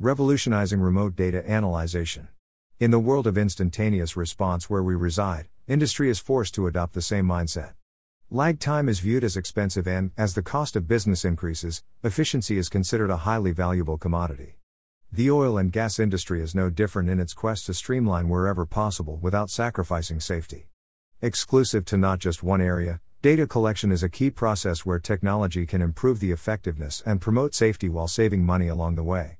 Revolutionizing 0.00 0.80
remote 0.80 1.16
data 1.16 1.44
analyzation. 1.50 2.28
In 2.78 2.92
the 2.92 3.00
world 3.00 3.26
of 3.26 3.36
instantaneous 3.36 4.16
response 4.16 4.70
where 4.70 4.84
we 4.84 4.94
reside, 4.94 5.48
industry 5.66 6.08
is 6.08 6.20
forced 6.20 6.54
to 6.54 6.68
adopt 6.68 6.92
the 6.92 7.02
same 7.02 7.26
mindset. 7.26 7.72
Lag 8.30 8.60
time 8.60 8.88
is 8.88 9.00
viewed 9.00 9.24
as 9.24 9.36
expensive, 9.36 9.88
and, 9.88 10.12
as 10.16 10.34
the 10.34 10.42
cost 10.42 10.76
of 10.76 10.86
business 10.86 11.24
increases, 11.24 11.82
efficiency 12.04 12.58
is 12.58 12.68
considered 12.68 13.10
a 13.10 13.16
highly 13.16 13.50
valuable 13.50 13.98
commodity. 13.98 14.54
The 15.10 15.32
oil 15.32 15.58
and 15.58 15.72
gas 15.72 15.98
industry 15.98 16.42
is 16.42 16.54
no 16.54 16.70
different 16.70 17.10
in 17.10 17.18
its 17.18 17.34
quest 17.34 17.66
to 17.66 17.74
streamline 17.74 18.28
wherever 18.28 18.64
possible 18.64 19.18
without 19.20 19.50
sacrificing 19.50 20.20
safety. 20.20 20.68
Exclusive 21.22 21.84
to 21.86 21.96
not 21.96 22.20
just 22.20 22.44
one 22.44 22.60
area, 22.60 23.00
data 23.20 23.48
collection 23.48 23.90
is 23.90 24.04
a 24.04 24.08
key 24.08 24.30
process 24.30 24.86
where 24.86 25.00
technology 25.00 25.66
can 25.66 25.82
improve 25.82 26.20
the 26.20 26.30
effectiveness 26.30 27.02
and 27.04 27.20
promote 27.20 27.52
safety 27.52 27.88
while 27.88 28.06
saving 28.06 28.46
money 28.46 28.68
along 28.68 28.94
the 28.94 29.02
way. 29.02 29.37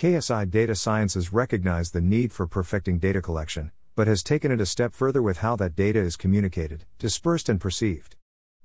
KSI 0.00 0.50
Data 0.50 0.74
Sciences 0.74 1.30
recognized 1.30 1.92
the 1.92 2.00
need 2.00 2.32
for 2.32 2.46
perfecting 2.46 2.98
data 2.98 3.20
collection, 3.20 3.70
but 3.94 4.06
has 4.06 4.22
taken 4.22 4.50
it 4.50 4.58
a 4.58 4.64
step 4.64 4.94
further 4.94 5.20
with 5.20 5.40
how 5.40 5.56
that 5.56 5.76
data 5.76 5.98
is 5.98 6.16
communicated, 6.16 6.86
dispersed, 6.98 7.50
and 7.50 7.60
perceived. 7.60 8.16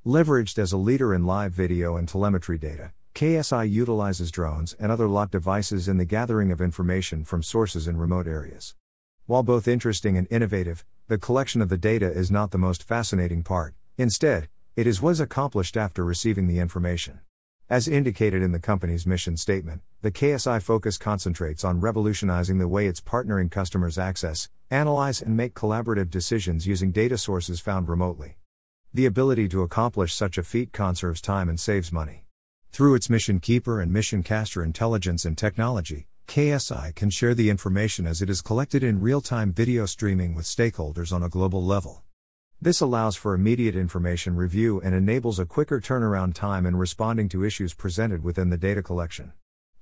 Leveraged 0.06 0.58
as 0.58 0.72
a 0.72 0.78
leader 0.78 1.14
in 1.14 1.26
live 1.26 1.52
video 1.52 1.98
and 1.98 2.08
telemetry 2.08 2.58
data, 2.58 2.94
KSI 3.16 3.70
utilizes 3.70 4.32
drones 4.32 4.78
and 4.80 4.94
other 4.94 5.10
lot 5.10 5.30
devices 5.30 5.90
in 5.90 5.98
the 5.98 6.06
gathering 6.06 6.54
of 6.54 6.62
information 6.62 7.26
from 7.26 7.44
sources 7.44 7.86
in 7.86 7.98
remote 7.98 8.28
areas. 8.28 8.74
While 9.26 9.44
both 9.44 9.68
interesting 9.68 10.18
and 10.18 10.30
innovative, 10.32 10.86
the 11.10 11.18
collection 11.18 11.62
of 11.62 11.68
the 11.68 11.78
data 11.78 12.10
is 12.10 12.32
not 12.32 12.52
the 12.52 12.58
most 12.58 12.82
fascinating 12.82 13.44
part, 13.44 13.76
instead, 13.98 14.48
it 14.78 14.88
is 14.88 15.02
what 15.02 15.10
is 15.10 15.20
accomplished 15.20 15.76
after 15.76 16.06
receiving 16.06 16.48
the 16.48 16.60
information. 16.60 17.20
As 17.68 17.88
indicated 17.88 18.44
in 18.44 18.52
the 18.52 18.60
company's 18.60 19.08
mission 19.08 19.38
statement, 19.38 19.82
the 20.04 20.12
KSI 20.12 20.62
focus 20.62 21.00
concentrates 21.00 21.64
on 21.64 21.82
revolutionizing 21.82 22.60
the 22.60 22.68
way 22.68 22.86
its 22.86 23.02
partnering 23.02 23.50
customers 23.50 23.98
access, 23.98 24.50
analyze, 24.70 25.20
and 25.20 25.36
make 25.36 25.56
collaborative 25.56 26.12
decisions 26.12 26.68
using 26.68 26.92
data 26.92 27.18
sources 27.18 27.60
found 27.60 27.90
remotely. 27.90 28.38
The 28.94 29.08
ability 29.08 29.48
to 29.50 29.64
accomplish 29.64 30.14
such 30.14 30.38
a 30.38 30.44
feat 30.44 30.74
conserves 30.74 31.22
time 31.22 31.50
and 31.50 31.60
saves 31.60 31.92
money. 31.92 32.26
Through 32.72 32.94
its 32.94 33.10
Mission 33.10 33.40
Keeper 33.40 33.82
and 33.82 33.92
Mission 33.92 34.22
Caster 34.22 34.64
intelligence 34.64 35.26
and 35.26 35.36
technology, 35.36 36.06
KSI 36.28 36.94
can 36.94 37.10
share 37.10 37.34
the 37.34 37.50
information 37.50 38.06
as 38.06 38.22
it 38.22 38.30
is 38.30 38.44
collected 38.44 38.84
in 38.84 39.02
real 39.02 39.22
time 39.22 39.52
video 39.52 39.88
streaming 39.88 40.36
with 40.36 40.46
stakeholders 40.46 41.12
on 41.12 41.24
a 41.24 41.30
global 41.30 41.66
level. 41.66 42.05
This 42.62 42.82
allows 42.82 43.16
for 43.16 43.34
immediate 43.34 43.76
information 43.76 44.36
review 44.36 44.82
and 44.82 44.96
enables 44.96 45.40
a 45.40 45.46
quicker 45.46 45.82
turnaround 45.82 46.34
time 46.34 46.66
in 46.66 46.78
responding 46.78 47.30
to 47.30 47.44
issues 47.44 47.74
presented 47.74 48.24
within 48.24 48.50
the 48.50 48.58
data 48.58 48.82
collection. 48.82 49.34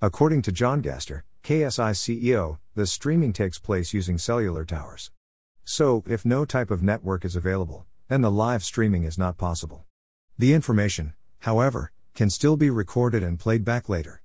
According 0.02 0.42
to 0.44 0.52
John 0.52 0.82
Gaster, 0.82 1.24
KSI 1.44 1.92
CEO, 1.94 2.58
the 2.76 2.88
streaming 2.88 3.32
takes 3.32 3.60
place 3.60 3.94
using 3.94 4.18
cellular 4.18 4.66
towers. 4.66 5.12
So, 5.64 6.04
if 6.08 6.26
no 6.26 6.46
type 6.46 6.72
of 6.72 6.84
network 6.84 7.24
is 7.24 7.36
available, 7.36 7.86
then 8.10 8.22
the 8.22 8.32
live 8.32 8.64
streaming 8.64 9.04
is 9.04 9.18
not 9.18 9.38
possible. 9.38 9.86
The 10.38 10.54
information, 10.54 11.14
however, 11.40 11.92
can 12.16 12.30
still 12.30 12.58
be 12.58 12.70
recorded 12.70 13.24
and 13.24 13.40
played 13.40 13.64
back 13.64 13.88
later. 13.88 14.22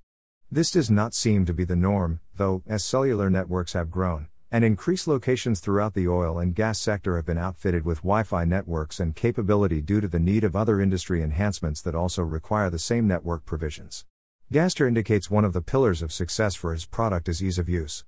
This 0.51 0.71
does 0.71 0.89
not 0.89 1.13
seem 1.13 1.45
to 1.45 1.53
be 1.53 1.63
the 1.63 1.75
norm, 1.75 2.19
though, 2.35 2.63
as 2.67 2.83
cellular 2.83 3.29
networks 3.29 3.73
have 3.73 3.91
grown, 3.91 4.27
and 4.51 4.63
increased 4.63 5.07
locations 5.07 5.59
throughout 5.59 5.93
the 5.93 6.07
oil 6.07 6.39
and 6.39 6.55
gas 6.55 6.79
sector 6.79 7.15
have 7.15 7.25
been 7.25 7.37
outfitted 7.37 7.85
with 7.85 7.99
Wi 7.99 8.23
Fi 8.23 8.45
networks 8.45 8.99
and 8.99 9.15
capability 9.15 9.81
due 9.81 10.01
to 10.01 10.07
the 10.07 10.19
need 10.19 10.43
of 10.43 10.55
other 10.55 10.81
industry 10.81 11.21
enhancements 11.21 11.81
that 11.81 11.93
also 11.93 12.23
require 12.23 12.69
the 12.69 12.79
same 12.79 13.07
network 13.07 13.45
provisions. 13.45 14.05
Gaster 14.51 14.87
indicates 14.87 15.29
one 15.29 15.45
of 15.45 15.53
the 15.53 15.61
pillars 15.61 16.01
of 16.01 16.11
success 16.11 16.55
for 16.55 16.73
his 16.73 16.85
product 16.85 17.29
is 17.29 17.43
ease 17.43 17.59
of 17.59 17.69
use. 17.69 18.03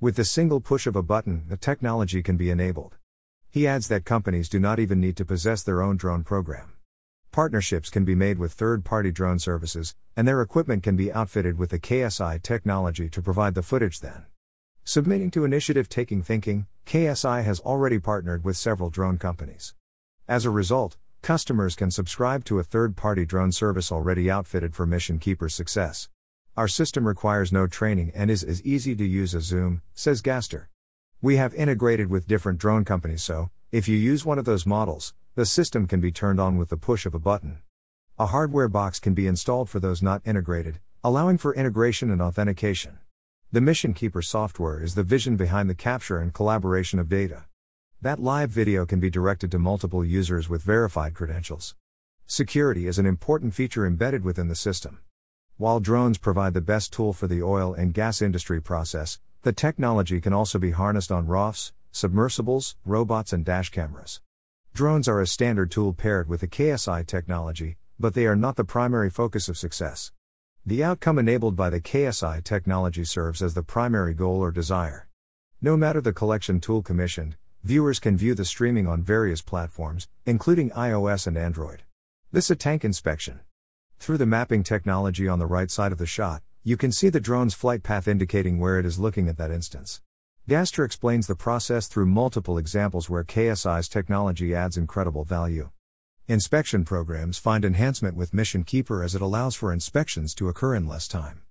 With 0.00 0.16
the 0.16 0.24
single 0.24 0.60
push 0.60 0.86
of 0.86 0.96
a 0.96 1.02
button, 1.02 1.44
the 1.48 1.58
technology 1.58 2.22
can 2.22 2.38
be 2.38 2.48
enabled. 2.48 2.96
He 3.50 3.66
adds 3.66 3.88
that 3.88 4.06
companies 4.06 4.48
do 4.48 4.58
not 4.58 4.78
even 4.78 4.98
need 4.98 5.18
to 5.18 5.26
possess 5.26 5.62
their 5.62 5.82
own 5.82 5.98
drone 5.98 6.24
program. 6.24 6.72
Partnerships 7.32 7.90
can 7.90 8.06
be 8.06 8.14
made 8.14 8.38
with 8.38 8.54
third 8.54 8.82
party 8.82 9.12
drone 9.12 9.38
services, 9.38 9.94
and 10.16 10.26
their 10.26 10.40
equipment 10.40 10.82
can 10.82 10.96
be 10.96 11.12
outfitted 11.12 11.58
with 11.58 11.68
the 11.68 11.78
KSI 11.78 12.42
technology 12.42 13.10
to 13.10 13.20
provide 13.20 13.54
the 13.54 13.62
footage 13.62 14.00
then. 14.00 14.24
Submitting 14.84 15.30
to 15.30 15.44
Initiative 15.44 15.88
Taking 15.88 16.24
Thinking, 16.24 16.66
KSI 16.86 17.44
has 17.44 17.60
already 17.60 18.00
partnered 18.00 18.42
with 18.42 18.56
several 18.56 18.90
drone 18.90 19.16
companies. 19.16 19.74
As 20.26 20.44
a 20.44 20.50
result, 20.50 20.96
customers 21.22 21.76
can 21.76 21.92
subscribe 21.92 22.44
to 22.46 22.58
a 22.58 22.64
third 22.64 22.96
party 22.96 23.24
drone 23.24 23.52
service 23.52 23.92
already 23.92 24.28
outfitted 24.28 24.74
for 24.74 24.84
Mission 24.84 25.20
Keeper's 25.20 25.54
success. 25.54 26.08
Our 26.56 26.66
system 26.66 27.06
requires 27.06 27.52
no 27.52 27.68
training 27.68 28.10
and 28.12 28.28
is 28.28 28.42
as 28.42 28.60
easy 28.64 28.96
to 28.96 29.04
use 29.04 29.36
as 29.36 29.44
Zoom, 29.44 29.82
says 29.94 30.20
Gaster. 30.20 30.68
We 31.20 31.36
have 31.36 31.54
integrated 31.54 32.10
with 32.10 32.26
different 32.26 32.58
drone 32.58 32.84
companies, 32.84 33.22
so, 33.22 33.50
if 33.70 33.86
you 33.86 33.96
use 33.96 34.24
one 34.24 34.40
of 34.40 34.46
those 34.46 34.66
models, 34.66 35.14
the 35.36 35.46
system 35.46 35.86
can 35.86 36.00
be 36.00 36.10
turned 36.10 36.40
on 36.40 36.56
with 36.58 36.70
the 36.70 36.76
push 36.76 37.06
of 37.06 37.14
a 37.14 37.20
button. 37.20 37.62
A 38.18 38.26
hardware 38.26 38.68
box 38.68 38.98
can 38.98 39.14
be 39.14 39.28
installed 39.28 39.70
for 39.70 39.78
those 39.78 40.02
not 40.02 40.22
integrated, 40.24 40.80
allowing 41.04 41.38
for 41.38 41.54
integration 41.54 42.10
and 42.10 42.20
authentication. 42.20 42.98
The 43.54 43.60
Mission 43.60 43.92
Keeper 43.92 44.22
software 44.22 44.82
is 44.82 44.94
the 44.94 45.02
vision 45.02 45.36
behind 45.36 45.68
the 45.68 45.74
capture 45.74 46.16
and 46.16 46.32
collaboration 46.32 46.98
of 46.98 47.10
data. 47.10 47.44
That 48.00 48.18
live 48.18 48.48
video 48.48 48.86
can 48.86 48.98
be 48.98 49.10
directed 49.10 49.50
to 49.50 49.58
multiple 49.58 50.02
users 50.02 50.48
with 50.48 50.62
verified 50.62 51.12
credentials. 51.12 51.74
Security 52.26 52.86
is 52.86 52.98
an 52.98 53.04
important 53.04 53.52
feature 53.52 53.84
embedded 53.84 54.24
within 54.24 54.48
the 54.48 54.54
system. 54.54 55.00
While 55.58 55.80
drones 55.80 56.16
provide 56.16 56.54
the 56.54 56.62
best 56.62 56.94
tool 56.94 57.12
for 57.12 57.26
the 57.26 57.42
oil 57.42 57.74
and 57.74 57.92
gas 57.92 58.22
industry 58.22 58.62
process, 58.62 59.20
the 59.42 59.52
technology 59.52 60.18
can 60.18 60.32
also 60.32 60.58
be 60.58 60.70
harnessed 60.70 61.12
on 61.12 61.26
ROVs, 61.26 61.72
submersibles, 61.90 62.76
robots, 62.86 63.34
and 63.34 63.44
dash 63.44 63.68
cameras. 63.68 64.22
Drones 64.72 65.08
are 65.08 65.20
a 65.20 65.26
standard 65.26 65.70
tool 65.70 65.92
paired 65.92 66.26
with 66.26 66.40
the 66.40 66.48
KSI 66.48 67.06
technology, 67.06 67.76
but 68.00 68.14
they 68.14 68.24
are 68.24 68.34
not 68.34 68.56
the 68.56 68.64
primary 68.64 69.10
focus 69.10 69.50
of 69.50 69.58
success. 69.58 70.10
The 70.64 70.84
outcome 70.84 71.18
enabled 71.18 71.56
by 71.56 71.70
the 71.70 71.80
KSI 71.80 72.44
technology 72.44 73.04
serves 73.04 73.42
as 73.42 73.54
the 73.54 73.64
primary 73.64 74.14
goal 74.14 74.38
or 74.38 74.52
desire. 74.52 75.08
No 75.60 75.76
matter 75.76 76.00
the 76.00 76.12
collection 76.12 76.60
tool 76.60 76.82
commissioned, 76.82 77.36
viewers 77.64 77.98
can 77.98 78.16
view 78.16 78.36
the 78.36 78.44
streaming 78.44 78.86
on 78.86 79.02
various 79.02 79.42
platforms, 79.42 80.06
including 80.24 80.70
iOS 80.70 81.26
and 81.26 81.36
Android. 81.36 81.82
This 82.30 82.48
a 82.48 82.54
tank 82.54 82.84
inspection. 82.84 83.40
Through 83.98 84.18
the 84.18 84.26
mapping 84.26 84.62
technology 84.62 85.26
on 85.26 85.40
the 85.40 85.46
right 85.46 85.68
side 85.68 85.90
of 85.90 85.98
the 85.98 86.06
shot, 86.06 86.42
you 86.62 86.76
can 86.76 86.92
see 86.92 87.08
the 87.08 87.18
drone's 87.18 87.54
flight 87.54 87.82
path 87.82 88.06
indicating 88.06 88.60
where 88.60 88.78
it 88.78 88.86
is 88.86 89.00
looking 89.00 89.28
at 89.28 89.38
that 89.38 89.50
instance. 89.50 90.00
Gaster 90.48 90.84
explains 90.84 91.26
the 91.26 91.34
process 91.34 91.88
through 91.88 92.06
multiple 92.06 92.56
examples 92.56 93.10
where 93.10 93.24
KSI's 93.24 93.88
technology 93.88 94.54
adds 94.54 94.76
incredible 94.76 95.24
value. 95.24 95.70
Inspection 96.28 96.84
programs 96.84 97.36
find 97.36 97.64
enhancement 97.64 98.14
with 98.14 98.32
Mission 98.32 98.62
Keeper 98.62 99.02
as 99.02 99.16
it 99.16 99.20
allows 99.20 99.56
for 99.56 99.72
inspections 99.72 100.36
to 100.36 100.48
occur 100.48 100.72
in 100.76 100.86
less 100.86 101.08
time. 101.08 101.42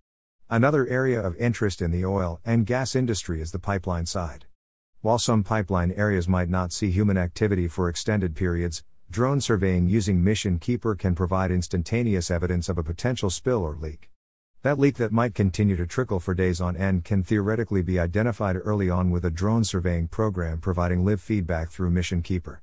Another 0.50 0.88
area 0.88 1.22
of 1.22 1.36
interest 1.36 1.82
in 1.82 1.92
the 1.92 2.06
oil 2.06 2.40
and 2.46 2.66
gas 2.66 2.96
industry 2.96 3.42
is 3.42 3.52
the 3.52 3.60
pipeline 3.60 4.06
side. 4.06 4.46
While 5.02 5.20
some 5.20 5.44
pipeline 5.44 5.92
areas 5.92 6.30
might 6.30 6.48
not 6.48 6.72
see 6.72 6.90
human 6.90 7.18
activity 7.18 7.68
for 7.68 7.90
extended 7.90 8.34
periods, 8.34 8.82
drone 9.10 9.42
surveying 9.42 9.90
using 9.90 10.24
Mission 10.24 10.58
Keeper 10.58 10.96
can 10.96 11.16
provide 11.16 11.52
instantaneous 11.52 12.32
evidence 12.32 12.70
of 12.70 12.78
a 12.78 12.84
potential 12.84 13.30
spill 13.30 13.64
or 13.64 13.76
leak. 13.76 14.10
That 14.62 14.80
leak 14.80 14.96
that 14.98 15.12
might 15.12 15.36
continue 15.36 15.76
to 15.76 15.86
trickle 15.86 16.22
for 16.22 16.34
days 16.34 16.62
on 16.62 16.78
end 16.78 17.04
can 17.04 17.24
theoretically 17.24 17.82
be 17.82 18.00
identified 18.00 18.56
early 18.64 18.90
on 18.90 19.12
with 19.12 19.26
a 19.26 19.32
drone 19.32 19.66
surveying 19.66 20.08
program 20.08 20.62
providing 20.62 21.04
live 21.04 21.20
feedback 21.20 21.72
through 21.72 21.90
Mission 21.90 22.22
Keeper. 22.22 22.62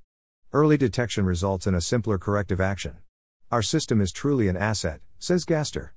Early 0.51 0.79
detection 0.79 1.27
results 1.27 1.67
in 1.67 1.75
a 1.75 1.81
simpler 1.83 2.17
corrective 2.17 2.59
action. 2.59 2.97
Our 3.51 3.61
system 3.61 4.01
is 4.01 4.11
truly 4.11 4.49
an 4.49 4.57
asset, 4.57 5.03
says 5.19 5.45
Gaster. 5.45 5.91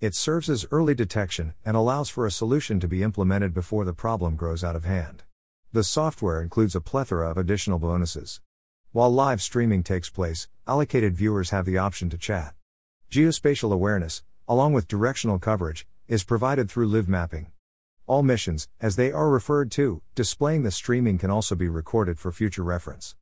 It 0.00 0.14
serves 0.14 0.48
as 0.48 0.64
early 0.70 0.94
detection 0.94 1.52
and 1.66 1.76
allows 1.76 2.08
for 2.08 2.24
a 2.24 2.30
solution 2.30 2.80
to 2.80 2.88
be 2.88 3.02
implemented 3.02 3.52
before 3.52 3.84
the 3.84 3.92
problem 3.92 4.36
grows 4.36 4.64
out 4.64 4.74
of 4.74 4.86
hand. 4.86 5.24
The 5.74 5.84
software 5.84 6.40
includes 6.40 6.74
a 6.74 6.80
plethora 6.80 7.30
of 7.30 7.36
additional 7.36 7.78
bonuses. 7.78 8.40
While 8.92 9.12
live 9.12 9.42
streaming 9.42 9.82
takes 9.82 10.08
place, 10.08 10.48
allocated 10.66 11.14
viewers 11.14 11.50
have 11.50 11.66
the 11.66 11.76
option 11.76 12.08
to 12.08 12.16
chat. 12.16 12.54
Geospatial 13.10 13.70
awareness, 13.70 14.22
along 14.48 14.72
with 14.72 14.88
directional 14.88 15.38
coverage, 15.38 15.86
is 16.08 16.24
provided 16.24 16.70
through 16.70 16.88
live 16.88 17.06
mapping. 17.06 17.52
All 18.06 18.22
missions, 18.22 18.66
as 18.80 18.96
they 18.96 19.12
are 19.12 19.28
referred 19.28 19.70
to, 19.72 20.00
displaying 20.14 20.62
the 20.62 20.70
streaming 20.70 21.18
can 21.18 21.28
also 21.28 21.54
be 21.54 21.68
recorded 21.68 22.18
for 22.18 22.32
future 22.32 22.64
reference. 22.64 23.14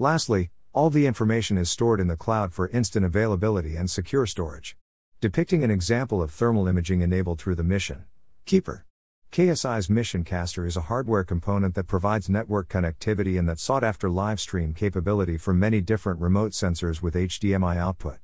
Lastly, 0.00 0.48
all 0.72 0.88
the 0.88 1.04
information 1.04 1.58
is 1.58 1.68
stored 1.68 2.00
in 2.00 2.06
the 2.06 2.16
cloud 2.16 2.54
for 2.54 2.68
instant 2.68 3.04
availability 3.04 3.76
and 3.76 3.90
secure 3.90 4.24
storage. 4.24 4.74
Depicting 5.20 5.62
an 5.62 5.70
example 5.70 6.22
of 6.22 6.30
thermal 6.30 6.66
imaging 6.66 7.02
enabled 7.02 7.38
through 7.38 7.56
the 7.56 7.62
Mission 7.62 8.06
Keeper. 8.46 8.86
KSI's 9.30 9.90
Mission 9.90 10.24
Caster 10.24 10.64
is 10.64 10.74
a 10.74 10.88
hardware 10.88 11.22
component 11.22 11.74
that 11.74 11.86
provides 11.86 12.30
network 12.30 12.70
connectivity 12.70 13.38
and 13.38 13.46
that 13.46 13.58
sought 13.58 13.84
after 13.84 14.08
live 14.08 14.40
stream 14.40 14.72
capability 14.72 15.36
for 15.36 15.52
many 15.52 15.82
different 15.82 16.18
remote 16.18 16.52
sensors 16.52 17.02
with 17.02 17.12
HDMI 17.12 17.76
output. 17.76 18.20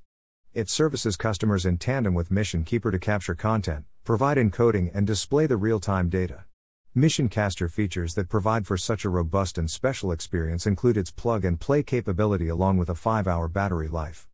It 0.55 0.71
services 0.71 1.19
customers 1.19 1.67
in 1.67 1.77
tandem 1.77 2.15
with 2.15 2.31
Mission 2.31 2.65
Keeper 2.65 2.91
to 2.91 2.99
capture 2.99 3.35
content, 3.35 3.85
provide 4.03 4.39
encoding 4.39 4.91
and 4.95 5.07
display 5.07 5.47
the 5.47 5.59
real 5.59 5.79
time 5.79 6.09
data. 6.09 6.47
MissionCaster 6.97 7.71
features 7.71 8.15
that 8.15 8.31
provide 8.31 8.67
for 8.67 8.79
such 8.79 9.05
a 9.05 9.11
robust 9.11 9.59
and 9.59 9.71
special 9.71 10.13
experience 10.13 10.67
include 10.67 10.97
its 10.97 11.11
plug 11.11 11.45
and 11.45 11.61
play 11.61 11.83
capability 11.83 12.49
along 12.49 12.79
with 12.79 12.89
a 12.89 12.95
5 12.95 13.29
hour 13.29 13.49
battery 13.49 13.87
life. 13.87 14.27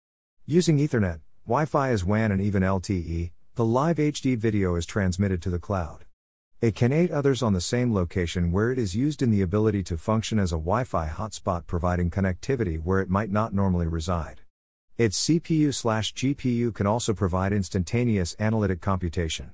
Using 0.46 0.78
Ethernet, 0.78 1.18
Wi 1.44 1.64
Fi 1.64 1.88
as 1.90 2.04
WAN, 2.04 2.30
and 2.30 2.40
even 2.40 2.62
LTE, 2.62 3.32
the 3.56 3.64
live 3.64 3.96
HD 3.96 4.38
video 4.38 4.76
is 4.76 4.86
transmitted 4.86 5.42
to 5.42 5.50
the 5.50 5.58
cloud. 5.58 6.04
It 6.60 6.76
can 6.76 6.92
aid 6.92 7.10
others 7.10 7.42
on 7.42 7.52
the 7.52 7.60
same 7.60 7.92
location 7.92 8.52
where 8.52 8.70
it 8.70 8.78
is 8.78 8.94
used 8.94 9.22
in 9.22 9.32
the 9.32 9.42
ability 9.42 9.82
to 9.82 9.96
function 9.96 10.38
as 10.38 10.52
a 10.52 10.54
Wi 10.54 10.84
Fi 10.84 11.08
hotspot, 11.08 11.66
providing 11.66 12.12
connectivity 12.12 12.80
where 12.80 13.00
it 13.00 13.10
might 13.10 13.32
not 13.32 13.52
normally 13.52 13.88
reside. 13.88 14.42
Its 14.96 15.20
CPU 15.26 15.74
slash 15.74 16.14
GPU 16.14 16.72
can 16.72 16.86
also 16.86 17.12
provide 17.12 17.52
instantaneous 17.52 18.36
analytic 18.38 18.80
computation. 18.80 19.50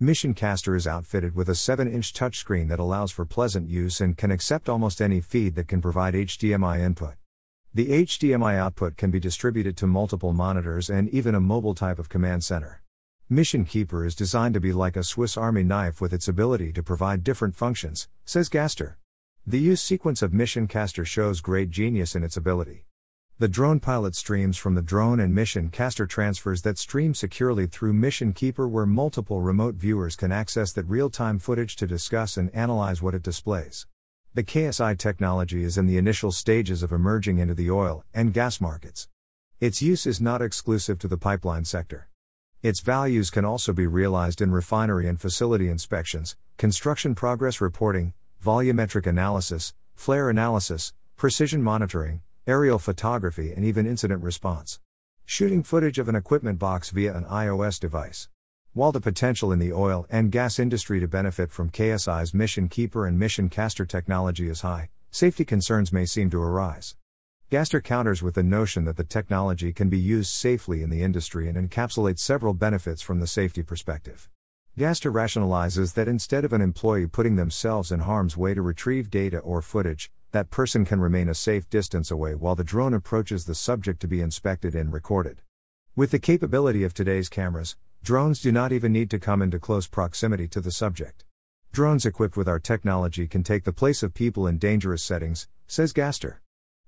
MissionCaster 0.00 0.76
is 0.76 0.86
outfitted 0.86 1.34
with 1.34 1.48
a 1.48 1.56
7 1.56 1.92
inch 1.92 2.12
touchscreen 2.12 2.68
that 2.68 2.78
allows 2.78 3.10
for 3.10 3.24
pleasant 3.24 3.68
use 3.68 4.00
and 4.00 4.16
can 4.16 4.30
accept 4.30 4.68
almost 4.68 5.02
any 5.02 5.20
feed 5.20 5.56
that 5.56 5.66
can 5.66 5.80
provide 5.80 6.14
HDMI 6.14 6.78
input. 6.78 7.14
The 7.74 7.88
HDMI 8.04 8.54
output 8.54 8.96
can 8.96 9.10
be 9.10 9.18
distributed 9.18 9.76
to 9.78 9.88
multiple 9.88 10.32
monitors 10.32 10.88
and 10.88 11.08
even 11.08 11.34
a 11.34 11.40
mobile 11.40 11.74
type 11.74 11.98
of 11.98 12.08
command 12.08 12.44
center. 12.44 12.80
Mission 13.28 13.64
Keeper 13.64 14.04
is 14.04 14.14
designed 14.14 14.54
to 14.54 14.60
be 14.60 14.72
like 14.72 14.96
a 14.96 15.02
Swiss 15.02 15.36
Army 15.36 15.64
knife 15.64 16.00
with 16.00 16.12
its 16.12 16.28
ability 16.28 16.72
to 16.74 16.82
provide 16.84 17.24
different 17.24 17.56
functions, 17.56 18.08
says 18.24 18.48
Gaster. 18.48 18.98
The 19.44 19.58
use 19.58 19.82
sequence 19.82 20.22
of 20.22 20.30
MissionCaster 20.30 21.04
shows 21.06 21.40
great 21.40 21.70
genius 21.70 22.14
in 22.14 22.22
its 22.22 22.36
ability. 22.36 22.84
The 23.40 23.46
drone 23.46 23.78
pilot 23.78 24.16
streams 24.16 24.56
from 24.56 24.74
the 24.74 24.82
drone 24.82 25.20
and 25.20 25.32
mission 25.32 25.68
caster 25.68 26.08
transfers 26.08 26.62
that 26.62 26.76
stream 26.76 27.14
securely 27.14 27.68
through 27.68 27.92
Mission 27.92 28.32
Keeper, 28.32 28.66
where 28.66 28.84
multiple 28.84 29.40
remote 29.40 29.76
viewers 29.76 30.16
can 30.16 30.32
access 30.32 30.72
that 30.72 30.88
real 30.88 31.08
time 31.08 31.38
footage 31.38 31.76
to 31.76 31.86
discuss 31.86 32.36
and 32.36 32.52
analyze 32.52 33.00
what 33.00 33.14
it 33.14 33.22
displays. 33.22 33.86
The 34.34 34.42
KSI 34.42 34.98
technology 34.98 35.62
is 35.62 35.78
in 35.78 35.86
the 35.86 35.98
initial 35.98 36.32
stages 36.32 36.82
of 36.82 36.90
emerging 36.90 37.38
into 37.38 37.54
the 37.54 37.70
oil 37.70 38.02
and 38.12 38.34
gas 38.34 38.60
markets. 38.60 39.06
Its 39.60 39.80
use 39.80 40.04
is 40.04 40.20
not 40.20 40.42
exclusive 40.42 40.98
to 40.98 41.06
the 41.06 41.16
pipeline 41.16 41.64
sector. 41.64 42.08
Its 42.64 42.80
values 42.80 43.30
can 43.30 43.44
also 43.44 43.72
be 43.72 43.86
realized 43.86 44.42
in 44.42 44.50
refinery 44.50 45.06
and 45.06 45.20
facility 45.20 45.68
inspections, 45.68 46.36
construction 46.56 47.14
progress 47.14 47.60
reporting, 47.60 48.14
volumetric 48.44 49.06
analysis, 49.06 49.74
flare 49.94 50.28
analysis, 50.28 50.92
precision 51.14 51.62
monitoring, 51.62 52.20
aerial 52.48 52.78
photography, 52.78 53.52
and 53.52 53.62
even 53.62 53.86
incident 53.86 54.22
response. 54.22 54.80
Shooting 55.26 55.62
footage 55.62 55.98
of 55.98 56.08
an 56.08 56.14
equipment 56.14 56.58
box 56.58 56.88
via 56.88 57.14
an 57.14 57.24
iOS 57.24 57.78
device. 57.78 58.30
While 58.72 58.90
the 58.90 59.02
potential 59.02 59.52
in 59.52 59.58
the 59.58 59.74
oil 59.74 60.06
and 60.08 60.32
gas 60.32 60.58
industry 60.58 60.98
to 60.98 61.06
benefit 61.06 61.52
from 61.52 61.68
KSI's 61.68 62.32
Mission 62.32 62.68
Keeper 62.68 63.06
and 63.06 63.18
Mission 63.18 63.50
Caster 63.50 63.84
technology 63.84 64.48
is 64.48 64.62
high, 64.62 64.88
safety 65.10 65.44
concerns 65.44 65.92
may 65.92 66.06
seem 66.06 66.30
to 66.30 66.40
arise. 66.40 66.96
Gaster 67.50 67.82
counters 67.82 68.22
with 68.22 68.34
the 68.34 68.42
notion 68.42 68.86
that 68.86 68.96
the 68.96 69.04
technology 69.04 69.70
can 69.70 69.90
be 69.90 69.98
used 69.98 70.30
safely 70.30 70.82
in 70.82 70.88
the 70.88 71.02
industry 71.02 71.50
and 71.50 71.56
encapsulates 71.58 72.20
several 72.20 72.54
benefits 72.54 73.02
from 73.02 73.20
the 73.20 73.26
safety 73.26 73.62
perspective. 73.62 74.30
Gaster 74.78 75.12
rationalizes 75.12 75.92
that 75.94 76.08
instead 76.08 76.46
of 76.46 76.54
an 76.54 76.62
employee 76.62 77.06
putting 77.06 77.36
themselves 77.36 77.92
in 77.92 78.00
harm's 78.00 78.38
way 78.38 78.54
to 78.54 78.62
retrieve 78.62 79.10
data 79.10 79.38
or 79.38 79.60
footage, 79.60 80.10
that 80.32 80.50
person 80.50 80.84
can 80.84 81.00
remain 81.00 81.28
a 81.28 81.34
safe 81.34 81.68
distance 81.70 82.10
away 82.10 82.34
while 82.34 82.54
the 82.54 82.64
drone 82.64 82.94
approaches 82.94 83.44
the 83.44 83.54
subject 83.54 84.00
to 84.00 84.08
be 84.08 84.20
inspected 84.20 84.74
and 84.74 84.92
recorded. 84.92 85.42
With 85.96 86.10
the 86.10 86.18
capability 86.18 86.84
of 86.84 86.94
today's 86.94 87.28
cameras, 87.28 87.76
drones 88.02 88.40
do 88.40 88.52
not 88.52 88.72
even 88.72 88.92
need 88.92 89.10
to 89.10 89.18
come 89.18 89.42
into 89.42 89.58
close 89.58 89.86
proximity 89.86 90.46
to 90.48 90.60
the 90.60 90.70
subject. 90.70 91.24
Drones 91.72 92.06
equipped 92.06 92.36
with 92.36 92.48
our 92.48 92.58
technology 92.58 93.26
can 93.26 93.42
take 93.42 93.64
the 93.64 93.72
place 93.72 94.02
of 94.02 94.14
people 94.14 94.46
in 94.46 94.58
dangerous 94.58 95.02
settings, 95.02 95.48
says 95.66 95.92
Gaster. 95.92 96.40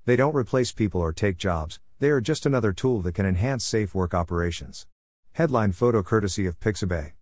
They 0.05 0.17
don't 0.17 0.35
replace 0.35 0.73
people 0.73 1.01
or 1.01 1.13
take 1.13 1.37
jobs, 1.37 1.81
they 1.99 2.11
are 2.11 2.21
just 2.21 2.47
another 2.47 2.73
tool 2.73 3.01
that 3.03 3.15
can 3.15 3.27
enhance 3.27 3.65
safe 3.65 3.95
work 3.95 4.15
operations. 4.15 4.87
Headline 5.33 5.73
photo 5.73 6.03
courtesy 6.03 6.47
of 6.47 6.59
Pixabay. 6.59 7.13